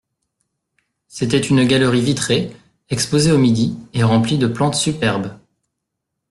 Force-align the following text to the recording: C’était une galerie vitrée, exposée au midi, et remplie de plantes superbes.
C’était 1.07 1.37
une 1.37 1.63
galerie 1.63 2.01
vitrée, 2.01 2.51
exposée 2.89 3.31
au 3.31 3.37
midi, 3.37 3.77
et 3.93 4.01
remplie 4.01 4.39
de 4.39 4.47
plantes 4.47 4.73
superbes. 4.73 5.37